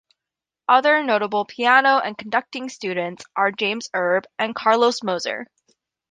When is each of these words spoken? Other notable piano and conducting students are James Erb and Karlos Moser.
Other 0.67 1.03
notable 1.03 1.45
piano 1.45 1.99
and 1.99 2.17
conducting 2.17 2.69
students 2.69 3.23
are 3.35 3.51
James 3.51 3.87
Erb 3.95 4.25
and 4.39 4.55
Karlos 4.55 5.03
Moser. 5.03 5.45